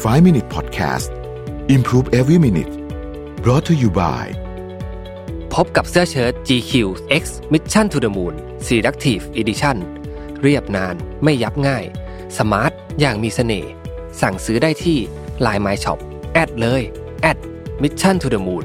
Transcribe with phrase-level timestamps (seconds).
[0.00, 1.10] 5 Minute Podcast
[1.68, 2.72] Improve Every Minute
[3.42, 4.24] brought to you by
[5.54, 6.72] พบกับเสื้อเชิ้ต GQ
[7.22, 8.34] X Mission to the Moon
[8.66, 9.76] Selective Edition
[10.42, 10.94] เรียบนาน
[11.24, 11.84] ไม่ยับง่าย
[12.38, 13.70] สมาร์ท อย่างมีเสน่ห์
[14.20, 14.98] สั่งซื้อได้ที่
[15.46, 15.98] Line My Shop
[16.32, 16.82] แอดเลย
[17.22, 17.38] แอด
[17.82, 18.64] Mission to the Moon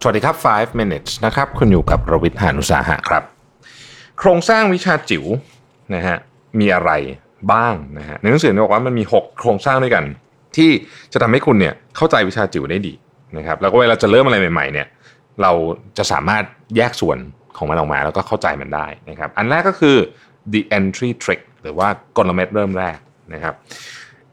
[0.00, 3.22] สวัสดีครับ 5 minutes นะครับ คุณอยู่กับรวิทย์หานุสาหะครับ
[4.18, 5.24] โครงสร้างวิชาจิ๋ว
[5.94, 6.16] นะฮะ
[6.58, 6.92] มีอะไร
[7.52, 10.04] บ้างนะฮะในหนังสือบอกว่ามันมี 6 โครงสร้างด้วยกัน
[10.56, 10.70] ที่
[11.12, 12.94] จะทำให้คุณเนี่ยเข้าใจวิชาจิ๋วได้ดี
[13.36, 14.86] นะครับแล้วก็เวลาจะเริ่มอะไรใหม่ๆเนี่ย
[15.42, 15.52] เรา
[15.98, 16.44] จะสามารถ
[16.76, 17.18] แยกส่วน
[17.56, 19.96] ของมันออกมาแล้วก็เข้าใจมันได้นะครับอันแรกก็คือ
[20.52, 22.98] the entry trick หรือว่ากลเม็ดเริ่มแรก
[23.34, 23.54] นะครับ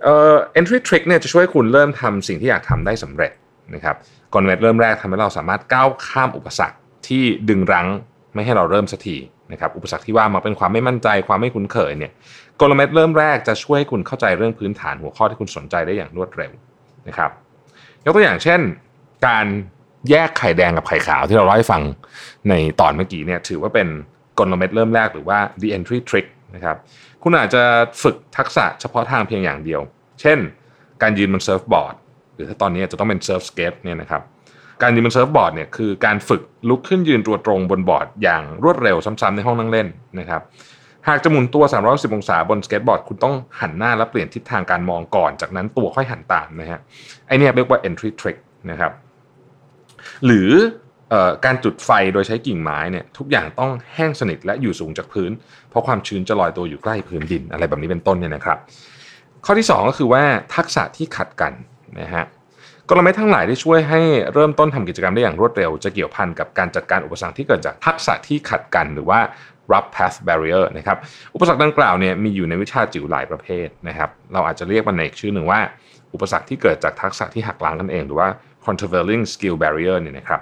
[0.04, 3.32] เอ่อ entry trick เนี่ยจะช่วยคุณเริ่มทำสิ่งที่อยากทำได้สำเร็จ
[3.74, 3.96] นะครับ
[4.34, 7.88] กลเม็ดเริ่มแรกทำให้เราสามารถก้าวข้ามอุปสรรคที่ดึงรั้ง
[8.34, 9.18] ไม่ให้เราเริ่มสักที
[9.52, 12.12] นะครับอุปสรรคที่ว่ามาเป็นความไม่มั่นใจความไม่คุ้นเคยเนี่ย
[12.62, 16.52] กลเม็ดเริ่มแรกจะช่วยให้คุณเข้าใจเรื่องพื้นฐานหัวข้อที่คุณสนใจได้อย่างรวดเร็ว
[17.08, 17.32] นะครับ
[18.04, 18.60] ยกตัวอย่างเช่น
[19.28, 19.46] การ
[20.10, 21.82] แยกไข่แดงกับไข่ขาวที่เราเล่าให้ฟัง
[22.50, 23.88] ในตอนเมื่อกี้เนี่ยถือว่าเป็น
[24.40, 26.78] กลเม็ดเริ่มแรกหรือว่า the entry trick นะครับ
[27.24, 27.64] คุณอาจจะ
[28.04, 29.82] ฝึกทักษะเฉพาะทางเพียงอย่างเดียว
[30.22, 30.38] เช่น
[31.02, 31.96] การยืนบนเซิร์ฟบอร์ด
[32.34, 34.22] หรือถ้าตอนนี้จะต้องเป็นเซิร์ฟสเก็ตเนี่ยนะครับ
[34.82, 39.88] การยืนบนเซิร์ฟบอร์ดเนี่ยคือการฝึกลุกขึ้นยืนตัวตรงบนบอร์ดอย่างรวดเร็วซ้ำๆในห้องนั่งเล่น
[40.20, 40.42] นะครับ
[41.08, 46.80] หากจะหมุนตัว310องศาบนสเก็ตบอร์ด คุณต้องหันหน้าและเปลี่ยนทิศทางการมองก่อน จากนั้นตัวค่อยหันตามนะฮะ
[47.28, 48.38] ไอเนี่ยเรียกว่า entry trick
[48.72, 48.92] นะครับ
[50.26, 50.50] หรือ
[51.14, 55.32] อการจุดไฟโดยใช้กิ่งไม้เนี่ยทุกอย่างต้องแห้งสนิทและอยู่สูงจากพื้น
[55.70, 58.58] เพราะความชื้นจะลอยตัวอยู่ใกล้พื้นดินอะไรแบบนี้เป็นต้นเนี่ยนะครับ
[59.46, 60.24] ข้อที่ 2 ก็คือว่า
[60.56, 61.54] ทักษะที่ขัดกัน
[62.02, 62.26] นะฮะ
[62.90, 64.02] กลไกทั้งหลายที่ช่วยให้
[64.34, 69.20] เริ่มต้นทำกิจกรรมได้อย่างรวดเร็ว จะเกี่ยวพันกับการจัดการอุปสรรคที่เกิดจากทักษะที่ขัดกันหรือว่า
[69.72, 70.98] rough path barrier นะครับ
[71.34, 75.60] อุปสรรคดังกล่าวเนี่ยมีอยู่ในวิชาจิ๋วหลายประเภทนะครับเราอาจจะเรียกมันในอีกชื่อหนึ่งว่า
[76.14, 78.28] อุปสรรคที่เกิดจากทักษะที่หักล้างกันเอง หรือว่า
[78.66, 80.42] controvering skill barrier เนี่ยนะครับ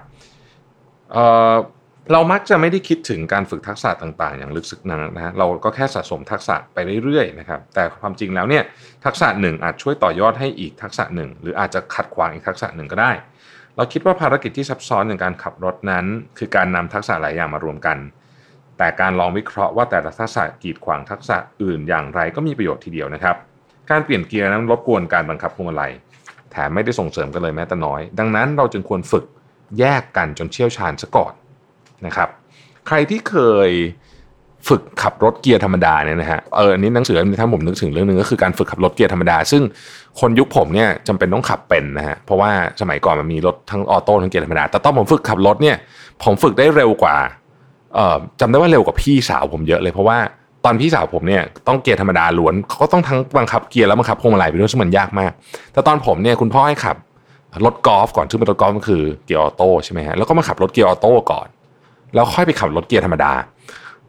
[2.11, 8.63] เรามักจะไม่ได้คิดถึงการฝึกทักษะต่างๆ อย่างลึกซึ้งนักนะฮะเราก็แค่สะสมทักษะไปเรื่อยๆนะครับแต่ความจริงแล้วเนี่ย
[9.05, 13.11] ทักษะหนึ่งอาจช่วยต่อยอดให้อีกทักษะหนึ่งหรืออาจจะขัดขวางอีกทักษะหนึ่งก็ได้
[13.75, 16.05] เราคิดว่าภารกิจที่ซับซ้อนอย่างการขับรถนั้น
[16.37, 17.97] คือการนำทักษะหลายอย่างมารวมกัน
[18.77, 23.35] แต่การลองวิเคราะห์ว่าแต่ละทักษะกีดขวางทักษะอื่นอย่างไรก็มีประโยชน์ทีเดียวนะครับ
[23.89, 25.91] การเปลี่ยนเกียร์นั้นรบกวนการบังคับพวงมาลัย
[26.51, 29.25] แถมไม่ได้ส่งเสริมกันเลยแม้แต่น้อย ดังนั้นเราจึงควรฝึก
[29.79, 31.33] แยกกันจนเชี่ยวชาญซะก่อน
[32.05, 32.29] นะครับ
[32.87, 33.35] ใครที่เค
[33.67, 33.71] ย
[34.67, 39.61] ฝึกขับรถเกียร์ธรรมดาเนี่ยนะฮะเอออันนี้หนังสือถ้าผมนึกถึงเรื่องหนึงก็คือการฝึกขับรถเกียร์ธรรมดา ซึ่ง
[40.19, 42.51] คนยุคผมเนี่ยจำเป็นต้องขับเป็นนะฮะเพราะว่า
[42.81, 45.77] สมัยก่อนมันมีรถทั้งออโต้ทั้งเกียร์ธรรมดา แต่ตอนผมฝึกขับรถเนี่ย
[46.23, 47.15] ผมฝึกได้เร็วกว่า
[47.95, 50.17] เอ่อจำได้ว่าเร็วกว่าพี่สาวผมเยอะเลยเพราะว่า
[50.65, 55.31] ตอนพี่สาวผมเนี่ยต้องเกียร์ธรรมดาล้วนเขาก็ต้องทั้งบังคับเกียร์แล้วบังคับพวงมาลัยไปด้วยซึ่งมันยากมาก
[55.73, 56.95] แต่ตอนผมเนี่ยคุณพ่อให้ขับ
[57.65, 61.47] รถกอล์ฟก่อนซึ่งเป็นรถกอล์ฟมันคือเกียร์ออโต้ใช่ไหมฮะแล้วก็มาขับรถเกียร์ออโต้ก่อน
[62.13, 63.31] แล้วค่อยไปขับรถเกียร์ธรรมดา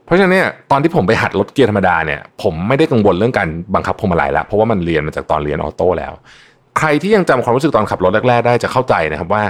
[0.04, 6.12] เพราะฉะนั้นเนี่ยตอนที่ผมไปหัดรถเกียร์ธรรมดาเนี่ยผมไม่ได้กังวลเรื่องการบังคับพวงมาลัยแล้วเพราะว่ามันเรียนมาจากตอนเรียนออโต้แล้ว
[6.78, 9.42] ใครที่ยังจำความรู้สึกตอนขับรถแรกๆได้จะเข้าใจนะครับว่า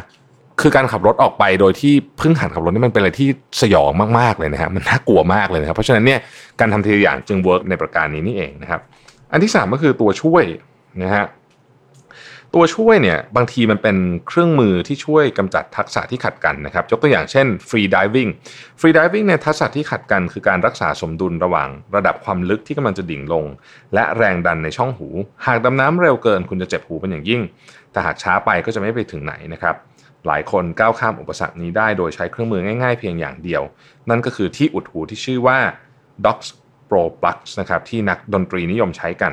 [0.60, 3.28] คือการขับรถออกไปโดยที่เพิ่งหัดขับรถนี่มันเป็นอะไรที่
[3.62, 6.18] สยองมากๆเลยนะฮะมันน่ากลัวมากเลยนะครับเพราะฉะนั้นเนี่ย
[6.60, 8.80] การทำทีละอย่างจึง work ในประการนี้นี่เองนะครับ
[9.32, 10.44] อันที่สามก็คือตัวช่วย
[11.02, 11.24] นะฮะ
[12.54, 13.96] ตัวช่วยเนี่ยบางทีมันเป็น
[14.26, 18.30] เครื่องมือที่ช่วยกำจัดทักษะที่ขัดกันนะครับยกตัวอย่างเช่น free diving
[18.80, 23.44] free diving เนี่ยทักษะที่ขัดกันคือการรักษาสมดุลระหว่างระดับความลึกที่กำลังจะดิ่งลง
[23.94, 25.08] และแรงดันในช่องหู
[25.46, 27.40] หากดำน้ำเร็วเกิน คุณจะเจ็บหูเป็นอย่างยิ่ง
[27.92, 29.74] แต่หากช้าไปก็จะไม่ไปถึงไหนนะครับ
[30.26, 33.62] หลายคนก้าวข้ามอุปสรรคนี้ได้โดยใช้เครื่องมือง่ายๆเพียงอย่างเดียว
[34.10, 35.58] นั่นก็คือที่อุดหูที่ชื่อว่า
[36.24, 36.38] Dox
[36.88, 39.32] Pro Plugs นะครับที่นักดนตรีนิยมใช้กัน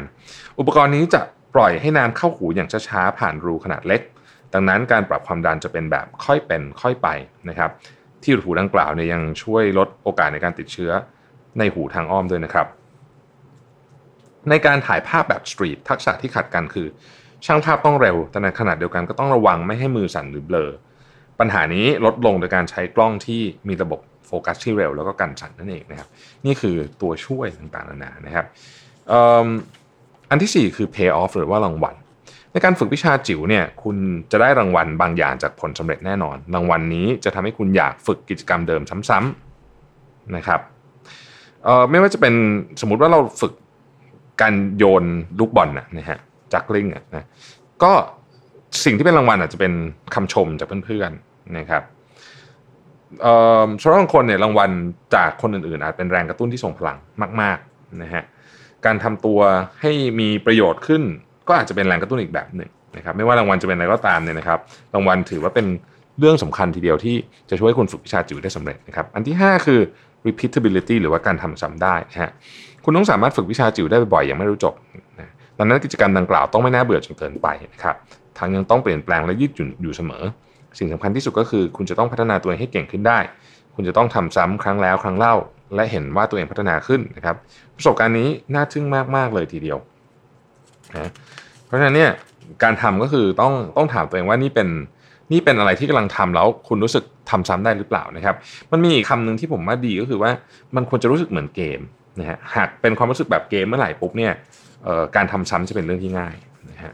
[0.60, 1.22] อุปกรณ์นี้จะ
[1.56, 4.02] ปล่อยให้น้ำเข้าหูอย่างช้าๆผ่านรูขนาดเล็ก
[4.54, 7.08] ดังนั้นการปรับความดันจะเป็นแบบค่อยเป็นค่อยไป
[7.50, 7.72] นะครับ
[8.22, 10.92] ที่หูดังกล่าวเนี่ยยังช่วยลดโอกาสในการติดเชื้อ
[11.60, 12.68] ในหูทางอ้อมด้วยนะครับ
[14.50, 16.88] ในการถ่ายภาพแบบสตรีททักษะที่ขัดกันคือ
[17.46, 20.70] ช่างภาพต้องเร็ว แต่ในขณะเดียวกันก็ต้องระวังไม่ให้มือสั่นหรือเบลอ
[21.40, 26.10] ปัญหานี้ลดลงโดยการใช้กล้องที่มีระบบโฟกัสที่เร็วแล้วก็กันสั่นนั่นเองนะครับ
[26.46, 28.46] นี่คือตัวช่วยต่างๆนานานะครับ
[30.34, 31.96] อันที่ 4 คือ pay off หรือว่ารางวัล
[32.52, 33.98] ในการฝึกวิชาจิ๋วเนี่ยคุณ
[34.32, 40.60] จะได้รางวัลบางอย่างจากผลสำเร็จแน่นอน รางวัลนี้จะทำให้คุณอยากฝึกกิจกรรมเดิมซ้ำๆนะครับ
[41.64, 42.34] เอ่อไม่ว่าจะเป็น
[42.82, 43.54] สมมุติว่าเราฝึก
[44.42, 45.04] การโยน
[45.40, 46.20] ลูกบอลนะนะฮะ
[46.54, 47.26] จักลิงอะนะ
[47.84, 47.92] ก็
[48.86, 49.74] สิ่งที่เป็นรางวัลอาจจะเป็น
[50.16, 51.84] คำชมจากเพื่อนๆนะครับ
[53.22, 53.34] เอ่
[53.64, 54.70] อสำหรับบางคนเนี่ยรางวัล
[55.16, 56.98] จากคนอื่นๆ อาจเป็นแรงกระตุ้นที่ส่งพลัง
[57.42, 58.24] มาก ๆนะฮะ
[58.86, 59.40] การทำตัว
[59.82, 61.04] ให้มีประโยชน์ขึ้น
[61.48, 64.60] ก็อาจจะเป็นแรงกระตุ้นอีกแบบหนึ่งนะครับไม่ว่ารางวัลจะเป็นอะไรก็ตามเนี่ยนะครับ
[64.94, 65.68] รางวัลถือว่าเป็น
[66.20, 67.16] เรื่องสำคัญทีเดียวที่
[67.50, 69.80] จะช่วยคุณฝึกวิชาจิ๋วได้สำเร็จนะครับอันที่ 5 คือ
[70.28, 72.32] repeatability หรือว่าการทำซ้ำได้นะฮะ
[72.84, 74.74] คุณต้องสามารถฝึกวิชาจิ๋วได้บ่อยๆอย่างไม่รู้จบ
[75.20, 77.96] นะดังนั้นกิจกรรมดังกล่าวต้องไม่น่าเบื่อจนเกินไปนะครับ
[78.38, 80.24] ทั้งยังต้องเปลี่ยนแปลงและยืดหยุ่นอยู่เสมอ
[80.80, 83.20] สิ่งสำคัญที่สุดก็คือ คุณจะต้องพัฒนาตัวเองให้เก่งขึ้นได้
[83.76, 85.36] คุณจะต้องทำซ้ำครั้งแล้วครั้งเล่า
[85.76, 87.36] และเห็นว่าตัวเองพัฒนาขึ้นนะครับ
[87.76, 88.86] ประสบการณ์นี้น่าทึ่ง
[89.16, 89.78] มาก ๆ เลยทีเดียว
[90.94, 91.12] นะ
[91.66, 92.12] เพราะฉะนั้นเนี่ย
[92.64, 94.68] การทำก็คือต้องต้องถามตัวเองว่านี่เป็น
[95.32, 98.36] นี่เป็นอะไรที่กำลังทำแล้วคุณรู้สึกทำซ้ำได้หรือเปล่านะครับ
[98.72, 100.32] มันมีอีกคำหนึ่งที่ผมว่าดีก็คือว่า
[100.76, 101.80] มันควรจะรู้สึกเหมือนเกม
[102.20, 104.34] นะฮะหากเป็นความรู้สึกแบบเกมเมื่อไหร่ปุ๊บเนี่ย
[105.16, 106.36] การทำซ้ำจะเป็นเรื่องที่ง่าย
[106.72, 106.94] นะฮะ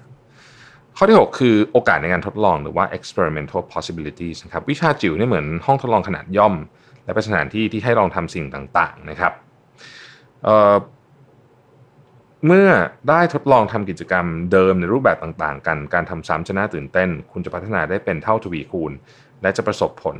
[0.97, 6.53] ข้อที่ 6 คือโอกาสในการทดลองหรือว่า experimental possibilities นะครับวิชาจิ๋วเนี่ยเหมือนห้องทดลองขนาดย่อม
[7.09, 8.45] และเป็นสถานที่ที่ให้ลองทำสิ่ง
[8.77, 9.33] ต่างๆนะครับ
[12.45, 12.69] เมื่อ
[13.09, 18.91] ได้ทดลองทำกิจกรรมเดิมในรูปแบบต่างๆ กัน การทำซ้ำจะน่าตื่นเต้น คุณจะพัฒนาได้เป็นเท่าทวีคูณ
[19.41, 20.17] และจะประสบผล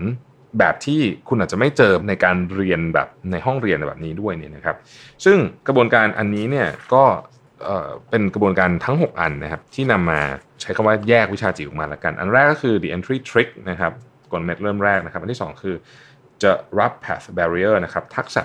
[0.60, 1.00] แบบที่
[1.30, 4.76] คุณอาจจะไม่เจอในการเรียนแบบในห้องเรียนแบบนี้ด้วยเนี่ยนะครับ
[5.26, 5.38] ซึ่ง
[5.68, 7.04] กระบวนการอันนี้เนี่ยก็
[8.10, 10.22] เป็นกระบวนการทั้ง 6 อันนะครับ ที่นำมา
[10.62, 13.92] ใช้คำว่าแยกวิชาจิ๋วมาละกัน อันแรกก็คือ the entry trick นะครับ
[14.32, 15.76] กลเม็ดเริ่มแรกนะครับ อันที่ 2 คือ
[16.44, 18.44] จะรับ path barrier นะครับทักษะ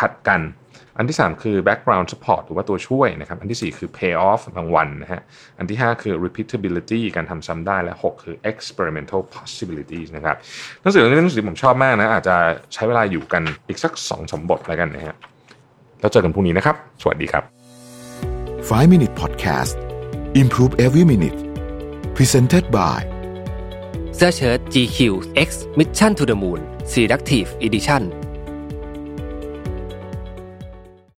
[0.00, 0.42] ขัดกัน
[0.98, 5.20] อันที่ 3 คือ background support หรือว่าตัวช่วยนะครับ อันที่ 4 คือ pay off รางวัลนะฮะ
[5.58, 10.36] อันที่ 5 คือ repeatability การทำซ้ำได้ และ 6 คือ experimental possibilities นะครับ
[10.80, 12.36] หนังสือเรื่องนี้หนังสือผมชอบมากนะ อาจจะ
[12.74, 15.14] ใช้เวลาอยู่กันอีกสัก2อสบทแล้วกันนะฮะ
[16.00, 17.44] แล้วเจอกันพรุ่งนี้นะครับ สวัสดีครับ
[18.68, 19.74] 5 Minute Podcast
[20.42, 21.38] Improve Every Minute
[22.16, 23.00] Presented by
[24.16, 24.98] เสื้อเชิ้ต GQ
[25.46, 28.25] X Mission to the Moon Selective Edition